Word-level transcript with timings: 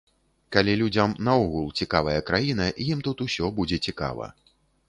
Калі 0.55 0.73
людзям 0.79 1.13
наогул 1.27 1.69
цікавая 1.85 2.17
краіна, 2.31 2.69
ім 2.89 3.07
тут 3.09 3.17
усё 3.27 3.55
будзе 3.61 3.81
цікава. 3.91 4.33